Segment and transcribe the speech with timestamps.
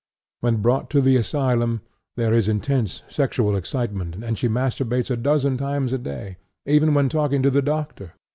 [0.39, 1.81] When brought to the asylum,
[2.15, 7.07] there is intense sexual excitement, and she masturbates a dozen times a day, even when
[7.07, 8.13] talking to the doctor.